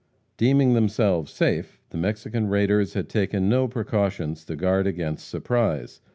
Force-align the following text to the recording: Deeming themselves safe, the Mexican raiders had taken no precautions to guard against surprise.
Deeming 0.35 0.73
themselves 0.73 1.31
safe, 1.31 1.79
the 1.91 1.97
Mexican 1.99 2.47
raiders 2.47 2.95
had 2.95 3.07
taken 3.07 3.47
no 3.47 3.67
precautions 3.67 4.43
to 4.43 4.55
guard 4.55 4.87
against 4.87 5.27
surprise. 5.27 6.01